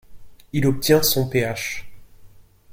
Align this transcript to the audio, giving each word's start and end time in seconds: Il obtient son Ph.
Il 0.51 0.65
obtient 0.65 1.03
son 1.03 1.29
Ph. 1.29 1.85